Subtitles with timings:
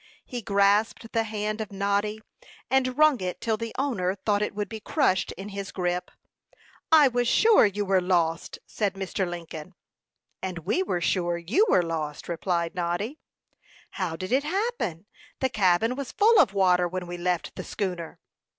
[0.25, 2.21] He grasped the hand of Noddy,
[2.71, 6.09] and wrung it till the owner thought it would be crushed in his grip.
[6.91, 9.29] "I was sure you were lost," said Mr.
[9.29, 9.75] Lincoln.
[10.41, 13.19] "And we were sure you were lost," replied Noddy.
[13.91, 15.05] "How did it happen?
[15.39, 18.17] The cabin was full of water when we left the schooner."